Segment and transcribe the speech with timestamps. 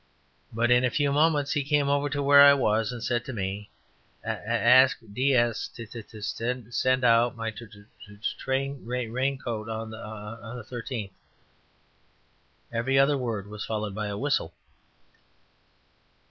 [0.51, 3.33] But in a few moments he came over to where I was and said to
[3.33, 3.69] me,
[4.25, 7.33] "A a a sk 'DS' t t t t o s s s end out
[7.33, 8.19] m m m
[8.87, 11.11] y r r ain c c c c oat on th th th irteen."
[12.71, 14.55] Every other word was followed by a whistle.